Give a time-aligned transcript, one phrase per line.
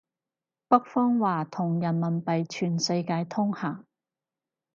[0.67, 3.85] 北方話同人民幣全世界通行